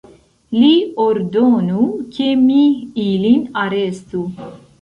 Li 0.61 0.69
ordonu, 1.03 1.85
ke 2.17 2.31
mi 2.47 2.59
ilin 3.07 3.47
arestu! 3.67 4.27